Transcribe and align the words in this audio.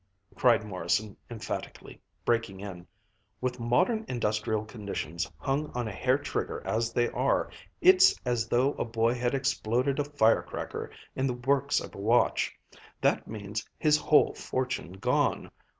cried 0.35 0.65
Morrison 0.65 1.15
emphatically, 1.29 2.01
breaking 2.25 2.59
in. 2.59 2.87
"With 3.39 3.59
modern 3.59 4.03
industrial 4.07 4.65
conditions 4.65 5.31
hung 5.37 5.69
on 5.75 5.87
a 5.87 5.91
hair 5.91 6.17
trigger 6.17 6.63
as 6.65 6.91
they 6.91 7.07
are, 7.09 7.51
it's 7.81 8.15
as 8.25 8.47
though 8.47 8.73
a 8.79 8.83
boy 8.83 9.13
had 9.13 9.35
exploded 9.35 9.99
a 9.99 10.03
fire 10.03 10.41
cracker 10.41 10.89
in 11.15 11.27
the 11.27 11.35
works 11.35 11.79
of 11.79 11.93
a 11.93 11.99
watch. 11.99 12.57
That 12.99 13.27
means 13.27 13.69
his 13.77 13.95
whole 13.95 14.33
fortune 14.33 14.93
gone. 14.93 15.51